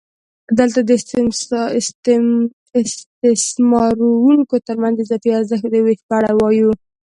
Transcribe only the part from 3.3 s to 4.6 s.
استثماروونکو